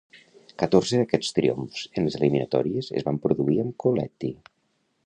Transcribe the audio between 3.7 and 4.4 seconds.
Colletti.